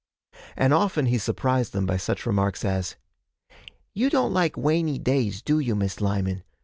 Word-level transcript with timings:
And 0.57 0.73
often 0.73 1.05
he 1.05 1.19
surprised 1.19 1.73
them 1.73 1.85
by 1.85 1.97
such 1.97 2.25
remarks 2.25 2.65
as 2.65 2.95
'You 3.93 4.09
don't 4.09 4.33
like 4.33 4.55
wainy 4.57 4.97
days, 4.97 5.43
do 5.43 5.59
you, 5.59 5.75
Miss 5.75 6.01
Lyman? 6.01 6.41